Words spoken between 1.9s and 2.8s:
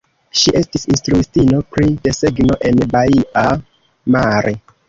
desegno